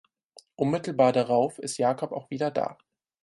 [0.55, 2.75] Unmittelbar darauf ist Jakob auch wieder da.